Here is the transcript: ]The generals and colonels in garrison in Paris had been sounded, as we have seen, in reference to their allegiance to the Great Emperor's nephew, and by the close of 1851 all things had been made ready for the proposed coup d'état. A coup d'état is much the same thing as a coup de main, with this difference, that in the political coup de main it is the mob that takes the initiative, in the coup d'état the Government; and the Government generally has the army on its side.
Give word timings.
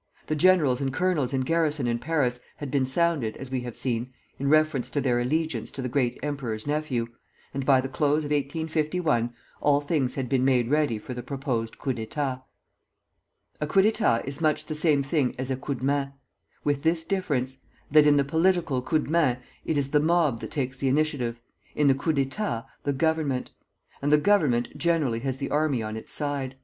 ]The 0.26 0.34
generals 0.34 0.80
and 0.80 0.92
colonels 0.92 1.32
in 1.32 1.42
garrison 1.42 1.86
in 1.86 2.00
Paris 2.00 2.40
had 2.56 2.72
been 2.72 2.84
sounded, 2.84 3.36
as 3.36 3.52
we 3.52 3.60
have 3.60 3.76
seen, 3.76 4.12
in 4.36 4.48
reference 4.48 4.90
to 4.90 5.00
their 5.00 5.20
allegiance 5.20 5.70
to 5.70 5.80
the 5.80 5.88
Great 5.88 6.18
Emperor's 6.24 6.66
nephew, 6.66 7.06
and 7.54 7.64
by 7.64 7.80
the 7.80 7.88
close 7.88 8.24
of 8.24 8.32
1851 8.32 9.32
all 9.60 9.80
things 9.80 10.16
had 10.16 10.28
been 10.28 10.44
made 10.44 10.68
ready 10.70 10.98
for 10.98 11.14
the 11.14 11.22
proposed 11.22 11.78
coup 11.78 11.92
d'état. 11.92 12.42
A 13.60 13.68
coup 13.68 13.82
d'état 13.82 14.24
is 14.24 14.40
much 14.40 14.66
the 14.66 14.74
same 14.74 15.04
thing 15.04 15.36
as 15.38 15.52
a 15.52 15.56
coup 15.56 15.76
de 15.76 15.84
main, 15.84 16.14
with 16.64 16.82
this 16.82 17.04
difference, 17.04 17.58
that 17.92 18.08
in 18.08 18.16
the 18.16 18.24
political 18.24 18.82
coup 18.82 18.98
de 18.98 19.08
main 19.08 19.36
it 19.64 19.78
is 19.78 19.92
the 19.92 20.00
mob 20.00 20.40
that 20.40 20.50
takes 20.50 20.78
the 20.78 20.88
initiative, 20.88 21.38
in 21.76 21.86
the 21.86 21.94
coup 21.94 22.12
d'état 22.12 22.66
the 22.82 22.92
Government; 22.92 23.52
and 24.02 24.10
the 24.10 24.18
Government 24.18 24.76
generally 24.76 25.20
has 25.20 25.36
the 25.36 25.48
army 25.50 25.80
on 25.80 25.96
its 25.96 26.12
side. 26.12 26.56